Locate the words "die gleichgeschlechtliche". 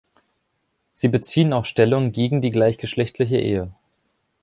2.41-3.37